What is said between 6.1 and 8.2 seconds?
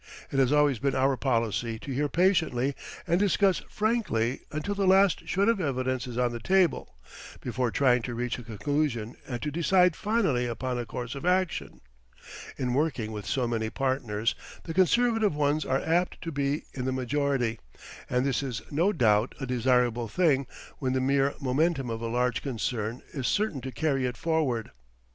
on the table, before trying to